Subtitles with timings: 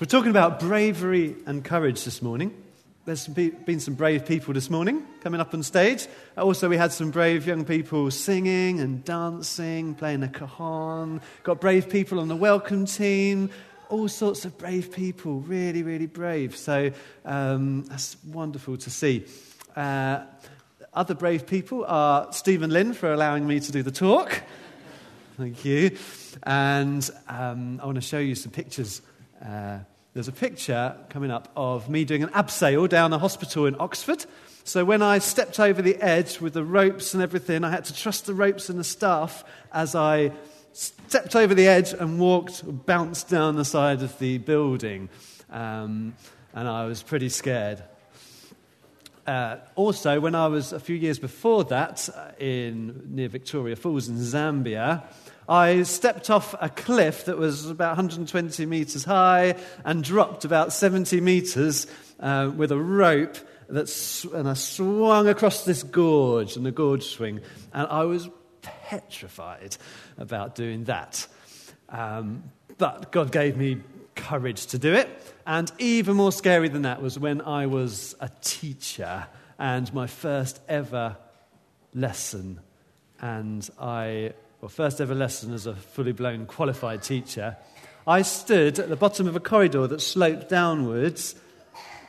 [0.00, 2.54] we're talking about bravery and courage this morning.
[3.04, 6.06] There's been some brave people this morning coming up on stage.
[6.38, 11.20] Also, we had some brave young people singing and dancing, playing the cajon.
[11.42, 13.50] Got brave people on the welcome team.
[13.90, 16.56] All sorts of brave people, really, really brave.
[16.56, 16.92] So
[17.26, 19.26] um, that's wonderful to see.
[19.76, 20.22] Uh,
[20.94, 24.44] other brave people are Stephen Lynn for allowing me to do the talk.
[25.36, 25.98] Thank you.
[26.44, 29.02] And um, I want to show you some pictures.
[29.44, 29.80] Uh,
[30.12, 34.24] there's a picture coming up of me doing an abseil down a hospital in Oxford.
[34.64, 37.94] So when I stepped over the edge with the ropes and everything, I had to
[37.94, 40.32] trust the ropes and the staff as I
[40.72, 45.08] stepped over the edge and walked, bounced down the side of the building.
[45.50, 46.14] Um,
[46.54, 47.82] and I was pretty scared.
[49.26, 54.08] Uh, also, when I was a few years before that uh, in near Victoria Falls
[54.08, 55.04] in Zambia,
[55.48, 61.20] I stepped off a cliff that was about 120 meters high and dropped about 70
[61.20, 61.86] meters
[62.20, 63.36] uh, with a rope
[63.68, 67.40] that's, and I swung across this gorge and the gorge swing,
[67.72, 68.28] and I was
[68.62, 69.76] petrified
[70.18, 71.26] about doing that.
[71.88, 72.44] Um,
[72.78, 73.80] but God gave me
[74.20, 75.08] courage to do it.
[75.46, 79.26] And even more scary than that was when I was a teacher
[79.58, 81.16] and my first ever
[81.94, 82.60] lesson.
[83.20, 87.56] And I well, first ever lesson as a fully blown qualified teacher,
[88.06, 91.34] I stood at the bottom of a corridor that sloped downwards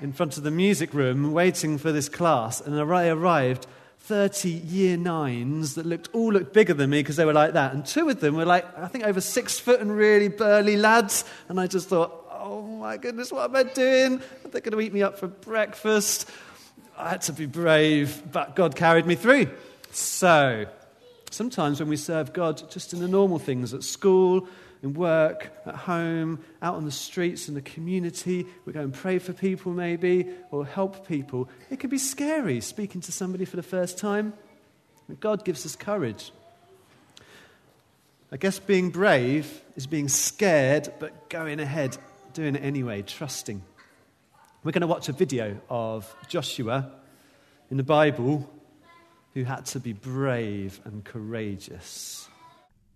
[0.00, 3.66] in front of the music room waiting for this class, and I arrived
[4.10, 7.72] 30 year nines that looked all looked bigger than me because they were like that.
[7.72, 11.24] And two of them were like, I think over six foot and really burly lads.
[11.48, 14.14] And I just thought, oh my goodness, what am I doing?
[14.44, 16.28] Are They're going to eat me up for breakfast.
[16.98, 19.48] I had to be brave, but God carried me through.
[19.92, 20.66] So,
[21.30, 24.48] Sometimes when we serve God just in the normal things at school,
[24.82, 29.18] in work, at home, out on the streets, in the community, we go and pray
[29.18, 31.48] for people maybe, or help people.
[31.70, 34.32] It can be scary speaking to somebody for the first time.
[35.08, 36.32] But God gives us courage.
[38.32, 41.98] I guess being brave is being scared, but going ahead,
[42.32, 43.60] doing it anyway, trusting.
[44.62, 46.92] We're going to watch a video of Joshua
[47.70, 48.48] in the Bible
[49.34, 52.28] who had to be brave and courageous.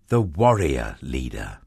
[0.08, 1.58] The warrior leader.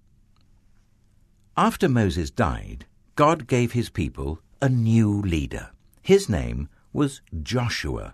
[1.60, 2.86] After Moses died,
[3.16, 5.72] God gave his people a new leader.
[6.04, 8.14] His name was Joshua,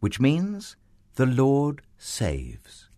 [0.00, 0.76] which means
[1.16, 2.88] the Lord saves.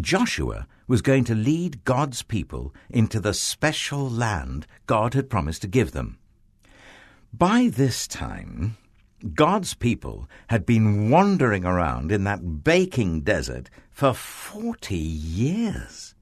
[0.00, 5.68] Joshua was going to lead God's people into the special land God had promised to
[5.68, 6.20] give them.
[7.32, 8.76] By this time,
[9.34, 16.14] God's people had been wandering around in that baking desert for 40 years.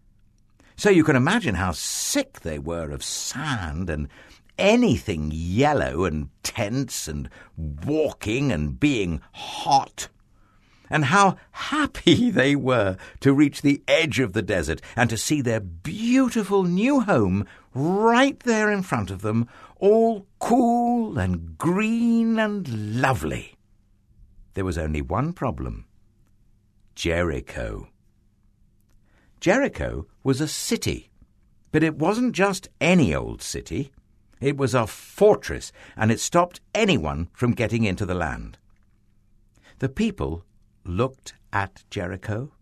[0.78, 4.08] So you can imagine how sick they were of sand and
[4.56, 7.28] anything yellow and tense and
[7.84, 10.06] walking and being hot.
[10.88, 15.40] And how happy they were to reach the edge of the desert and to see
[15.40, 17.44] their beautiful new home
[17.74, 19.48] right there in front of them,
[19.80, 23.56] all cool and green and lovely.
[24.54, 25.86] There was only one problem
[26.94, 27.88] Jericho.
[29.40, 31.10] Jericho was a city,
[31.70, 33.92] but it wasn't just any old city.
[34.40, 38.58] It was a fortress, and it stopped anyone from getting into the land.
[39.78, 40.44] The people
[40.84, 42.52] looked at Jericho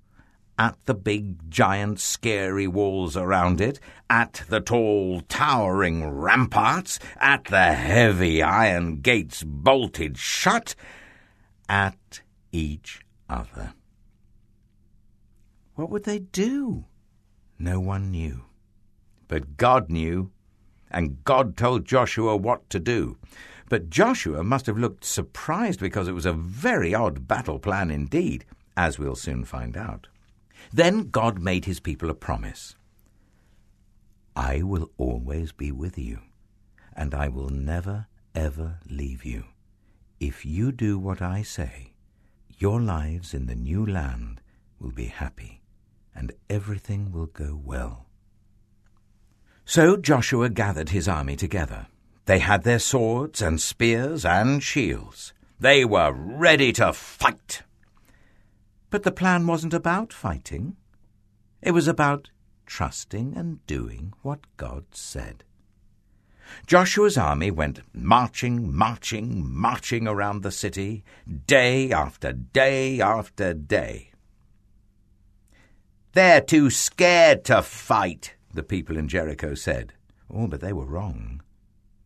[0.59, 7.75] at the big, giant, scary walls around it, at the tall, towering ramparts, at the
[7.75, 10.75] heavy iron gates bolted shut,
[11.69, 12.21] at
[12.53, 13.75] each other.
[15.77, 16.87] What would they do?
[17.59, 18.45] No one knew.
[19.29, 20.33] But God knew,
[20.91, 23.19] and God told Joshua what to do.
[23.69, 28.45] But Joshua must have looked surprised because it was a very odd battle plan indeed,
[28.77, 30.07] as we'll soon find out.
[30.73, 32.75] Then God made his people a promise
[34.35, 36.21] I will always be with you,
[36.95, 39.45] and I will never, ever leave you.
[40.21, 41.95] If you do what I say,
[42.59, 44.43] your lives in the new land
[44.79, 45.63] will be happy,
[46.17, 48.07] and everything will go well.
[49.65, 51.87] So Joshua gathered his army together.
[52.25, 55.33] They had their swords and spears and shields.
[55.61, 57.63] They were ready to fight.
[58.91, 60.77] But the plan wasn't about fighting.
[61.63, 62.31] It was about
[62.67, 65.45] trusting and doing what God said.
[66.67, 71.05] Joshua's army went marching, marching, marching around the city,
[71.47, 74.13] day after day after day.
[76.17, 79.93] They're too scared to fight, the people in Jericho said.
[80.31, 81.43] Oh, but they were wrong.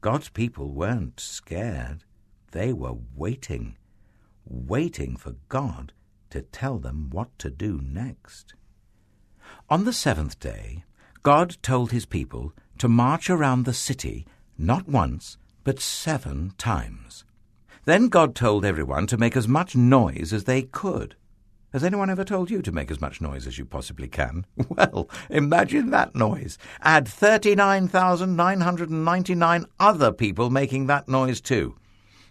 [0.00, 2.02] God's people weren't scared.
[2.50, 3.78] They were waiting,
[4.44, 5.92] waiting for God
[6.30, 8.54] to tell them what to do next.
[9.68, 10.82] On the seventh day,
[11.22, 14.26] God told his people to march around the city
[14.58, 17.24] not once, but seven times.
[17.84, 21.14] Then God told everyone to make as much noise as they could.
[21.72, 24.44] Has anyone ever told you to make as much noise as you possibly can?
[24.69, 26.56] Well, imagine that noise.
[26.81, 31.76] Add 39,999 other people making that noise too.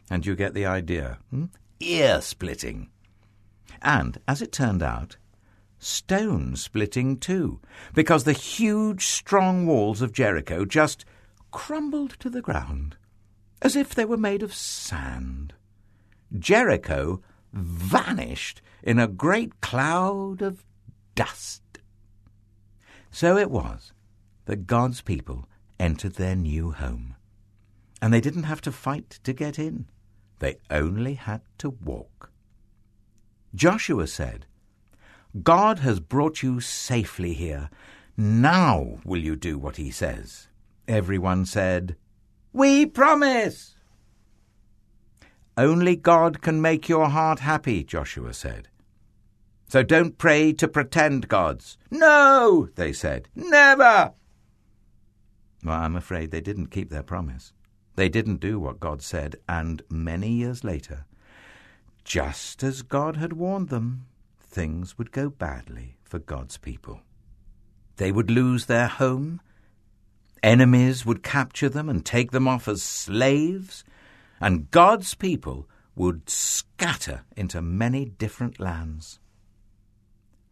[0.10, 1.20] And you get the idea.
[1.30, 1.46] Hmm?
[1.80, 2.90] Ear splitting.
[3.82, 5.16] And, as it turned out,
[5.78, 7.62] stone splitting too,
[7.94, 11.06] because the huge, strong walls of Jericho just
[11.52, 12.98] crumbled to the ground,
[13.62, 15.54] as if they were made of sand.
[16.38, 17.22] Jericho
[17.54, 20.64] vanished in a great cloud of
[21.16, 21.64] dust.
[23.12, 23.92] So it was
[24.46, 25.48] that God's people
[25.80, 27.16] entered their new home.
[28.02, 29.88] And they didn't have to fight to get in.
[30.40, 32.32] They only had to walk.
[33.54, 34.46] Joshua said,
[35.44, 37.70] God has brought you safely here.
[38.16, 40.48] Now will you do what he says?
[40.88, 41.96] Everyone said,
[42.54, 43.76] We promise!
[45.60, 48.70] Only God can make your heart happy, Joshua said.
[49.68, 51.78] So don't pray to pretend gods.
[51.92, 53.28] No, they said.
[53.36, 54.14] Never!
[55.62, 57.52] Well, I'm afraid they didn't keep their promise.
[57.98, 61.06] They didn't do what God said, and many years later,
[62.06, 64.06] just as God had warned them,
[64.40, 67.02] things would go badly for God's people.
[67.98, 69.42] They would lose their home,
[70.42, 73.84] enemies would capture them and take them off as slaves,
[74.40, 79.20] and God's people would scatter into many different lands.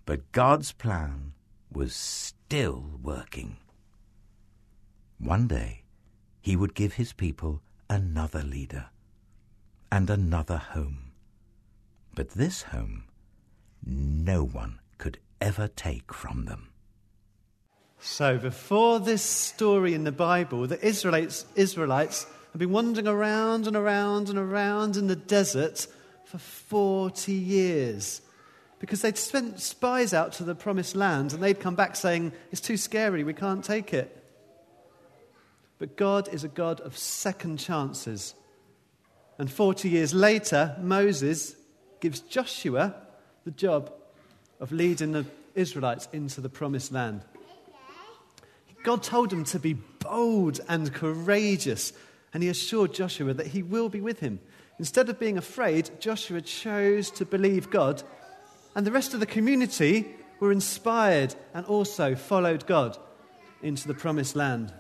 [0.06, 1.34] But God's plan
[1.72, 3.58] was still working.
[5.20, 5.84] One day,
[6.42, 8.88] he would give his people another leader
[9.92, 11.12] and another home.
[12.14, 13.06] But this home,
[13.86, 16.70] no one could ever take from them.
[18.00, 23.76] So, before this story in the Bible, the Israelites, Israelites have been wandering around and
[23.76, 25.86] around and around in the desert
[26.26, 28.22] for 40 years
[28.80, 32.60] because they'd sent spies out to the promised land and they'd come back saying, It's
[32.60, 34.24] too scary, we can't take it.
[35.78, 38.34] But God is a God of second chances.
[39.38, 41.56] And 40 years later, Moses
[42.00, 42.96] gives Joshua
[43.46, 43.94] the job
[44.60, 47.22] of leading the Israelites into the promised land.
[48.84, 51.94] God told him to be bold and courageous,
[52.38, 54.40] and he assured Joshua that he will be with him.
[54.78, 58.04] Instead of being afraid, Joshua chose to believe God,
[58.76, 60.06] and the rest of the community
[60.40, 62.96] were inspired and also followed God
[63.64, 64.72] into the promised land.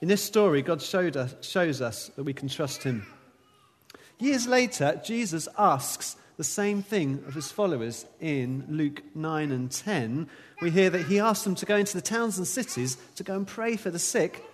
[0.00, 3.04] In this story, God us, shows us that we can trust him.
[4.20, 10.28] Years later, Jesus asks the same thing of his followers in Luke 9 and 10.
[10.62, 13.34] We hear that he asks them to go into the towns and cities to go
[13.34, 14.44] and pray for the sick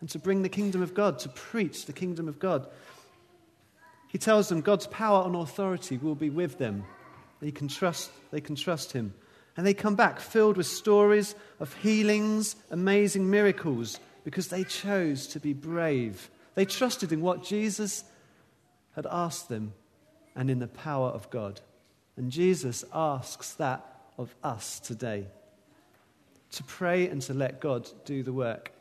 [0.00, 2.66] and to bring the kingdom of God, to preach the kingdom of God.
[4.08, 6.84] He tells them God's power and authority will be with them.
[7.40, 9.14] They can trust, they can trust him.
[9.56, 15.40] And they come back filled with stories of healings, amazing miracles, because they chose to
[15.40, 16.30] be brave.
[16.54, 18.04] They trusted in what Jesus
[18.94, 19.72] had asked them
[20.34, 21.60] and in the power of God.
[22.16, 23.84] And Jesus asks that
[24.18, 25.26] of us today
[26.52, 28.72] to pray and to let God do the work.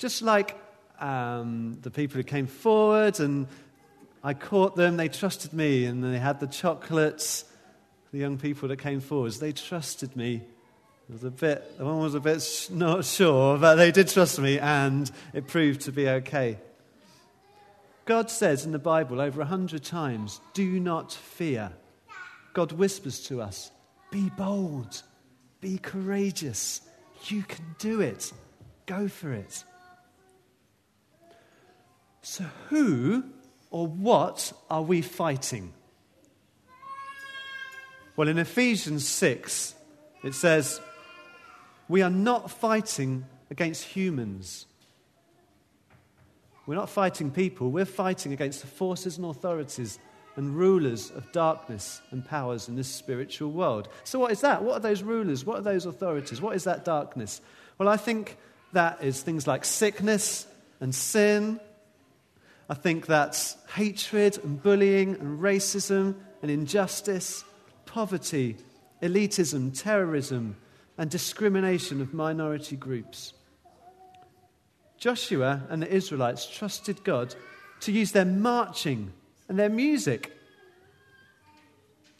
[0.00, 0.56] Just like
[0.98, 3.46] um, the people who came forward and
[4.24, 7.44] I caught them, they trusted me, and they had the chocolates.
[8.10, 10.36] The young people that came forward, they trusted me.
[10.36, 14.38] It was a bit, the one was a bit not sure, but they did trust
[14.38, 16.56] me, and it proved to be okay.
[18.06, 21.72] God says in the Bible over a hundred times, do not fear.
[22.54, 23.70] God whispers to us,
[24.10, 25.02] be bold,
[25.60, 26.80] be courageous.
[27.26, 28.32] You can do it.
[28.86, 29.62] Go for it.
[32.22, 33.24] So, who
[33.70, 35.72] or what are we fighting?
[38.16, 39.74] Well, in Ephesians 6,
[40.22, 40.80] it says,
[41.88, 44.66] We are not fighting against humans.
[46.66, 49.98] We're not fighting people, we're fighting against the forces and authorities
[50.36, 53.88] and rulers of darkness and powers in this spiritual world.
[54.04, 54.62] So, what is that?
[54.62, 55.44] What are those rulers?
[55.44, 56.40] What are those authorities?
[56.40, 57.40] What is that darkness?
[57.78, 58.36] Well, I think
[58.72, 60.46] that is things like sickness
[60.80, 61.58] and sin
[62.70, 67.44] I think that's hatred and bullying and racism and injustice,
[67.84, 68.58] poverty,
[69.02, 70.56] elitism, terrorism,
[70.96, 73.32] and discrimination of minority groups.
[74.98, 77.34] Joshua and the Israelites trusted God
[77.80, 79.12] to use their marching
[79.48, 80.32] and their music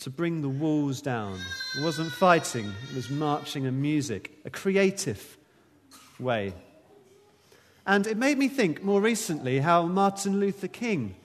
[0.01, 1.39] to bring the walls down.
[1.79, 5.39] It wasn't fighting, it was marching and music, a creative
[6.19, 6.55] way.
[7.91, 11.17] And it made me think more recently how Martin Luther King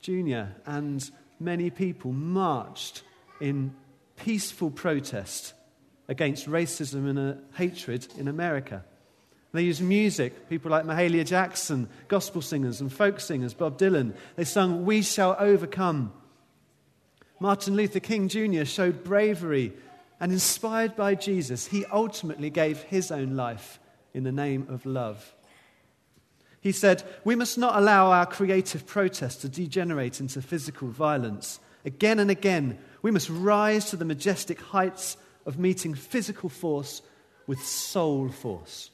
[0.00, 0.44] Jr.
[0.64, 3.02] and many people marched
[3.42, 3.74] in
[4.16, 5.52] peaceful protest
[6.08, 8.86] against racism and uh, hatred in America.
[9.52, 14.14] They used music, people like Mahalia Jackson, gospel singers and folk singers, Bob Dylan.
[14.36, 16.10] They sung, We Shall Overcome.
[17.38, 18.64] Martin Luther King Jr.
[18.64, 19.74] showed bravery,
[20.20, 23.78] and inspired by Jesus, he ultimately gave his own life
[24.14, 25.34] in the name of love.
[26.60, 31.60] He said, We must not allow our creative protest to degenerate into physical violence.
[31.84, 37.02] Again and again, we must rise to the majestic heights of meeting physical force
[37.46, 38.90] with soul force.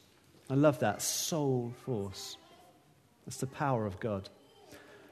[0.49, 2.37] I love that soul force.
[3.25, 4.29] That's the power of God.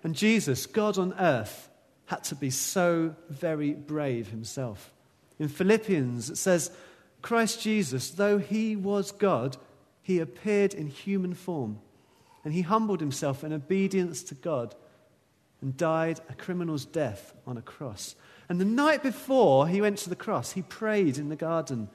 [0.04, 1.68] And Jesus, God on earth,
[2.06, 4.92] had to be so very brave himself.
[5.38, 6.70] In Philippians, it says,
[7.22, 9.56] Christ Jesus, though he was God,
[10.02, 11.78] he appeared in human form,
[12.44, 14.74] and he humbled himself in obedience to God
[15.60, 18.16] and died a criminal's death on a cross.
[18.48, 21.88] And the night before he went to the cross, he prayed in the garden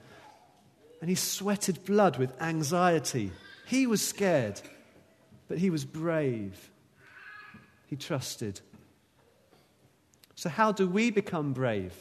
[1.02, 3.32] and he sweated blood with anxiety.
[3.68, 4.62] He was scared,
[5.48, 6.72] but he was brave.
[7.88, 8.62] He trusted.
[10.36, 11.94] So, how do we become brave?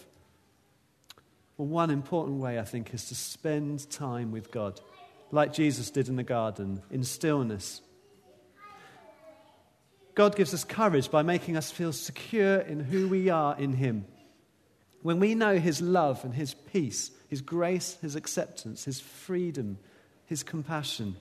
[1.57, 4.81] Well, one important way, I think, is to spend time with God,
[5.31, 7.81] like Jesus did in the garden, in stillness.
[10.17, 14.07] God gives us courage by making us feel secure in who we are in Him.
[15.03, 19.79] When we know His love and His peace, His grace, His acceptance, His freedom,
[20.25, 21.17] His compassion,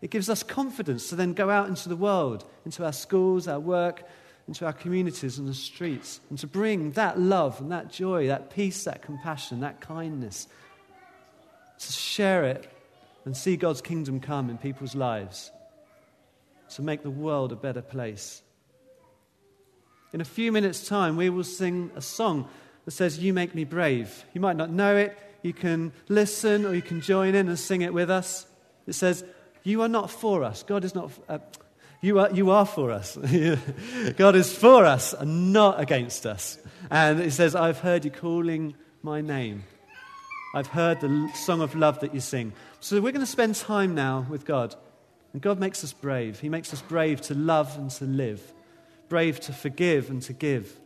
[0.00, 3.58] it gives us confidence to then go out into the world, into our schools, our
[3.58, 4.04] work,
[4.46, 8.50] into our communities and the streets, and to bring that love and that joy, that
[8.50, 10.46] peace, that compassion, that kindness,
[11.80, 12.72] to share it
[13.24, 15.50] and see God's kingdom come in people's lives,
[16.70, 18.42] to make the world a better place.
[20.12, 22.48] In a few minutes' time, we will sing a song
[22.84, 24.24] that says, You Make Me Brave.
[24.32, 25.16] You might not know it.
[25.42, 28.46] You can listen or you can join in and sing it with us.
[28.86, 29.24] It says,
[29.62, 30.62] You are not for us.
[30.62, 31.12] God is not.
[31.28, 31.38] Uh,
[32.02, 33.16] you are, you are for us.
[34.16, 36.58] God is for us and not against us.
[36.90, 39.64] And it says, I've heard you calling my name.
[40.54, 42.54] I've heard the song of love that you sing.
[42.80, 44.74] So we're going to spend time now with God.
[45.32, 46.40] And God makes us brave.
[46.40, 48.42] He makes us brave to love and to live,
[49.08, 50.78] brave to forgive and to give,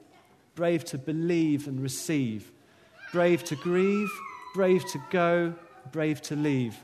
[0.55, 2.51] brave to believe and receive,
[3.13, 4.11] brave to grieve,
[4.55, 5.55] brave to go,
[5.93, 6.77] brave to leave.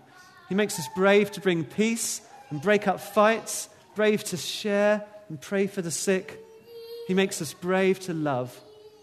[0.49, 5.41] He makes us brave to bring peace and break up fights, brave to share and
[5.41, 6.39] pray for the sick.
[7.07, 8.59] He makes us brave to love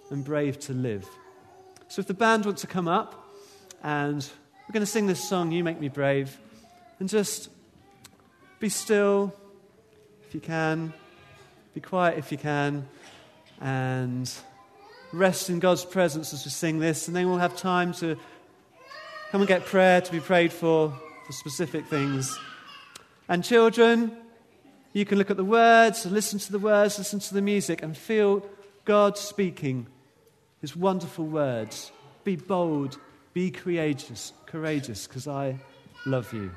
[0.10, 1.08] and brave to live.
[1.88, 3.24] So if the band wants to come up,
[3.84, 4.28] and
[4.68, 6.38] we're going to sing this song, You Make Me Brave,
[7.00, 7.50] and just
[8.60, 9.34] be still
[10.28, 10.94] if you can,
[11.74, 12.88] be quiet if you can,
[13.62, 14.30] and
[15.14, 18.18] rest in God's presence as we sing this, and then we'll have time to
[19.32, 20.94] come and get prayer to be prayed for
[21.28, 22.40] for specific things.
[23.28, 24.16] And children,
[24.94, 27.96] you can look at the words, listen to the words, listen to the music, and
[27.96, 28.48] feel
[28.86, 29.88] God speaking
[30.62, 31.92] His wonderful words.
[32.24, 32.98] Be bold,
[33.34, 35.60] be courageous, courageous, because I
[36.06, 36.50] love you.